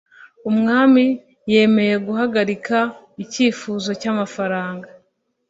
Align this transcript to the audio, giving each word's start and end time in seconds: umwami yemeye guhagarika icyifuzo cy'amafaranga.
umwami 0.49 1.03
yemeye 1.51 1.95
guhagarika 2.07 2.77
icyifuzo 3.23 3.89
cy'amafaranga. 4.01 4.87